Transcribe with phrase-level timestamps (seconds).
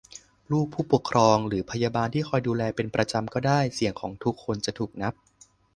[0.51, 5.13] ลูก ผู้ปกครอง หรือพยาบาลที่คอยดูแลเป็นประจำก็ได้- เสียงของทุกคนจะถูกนับ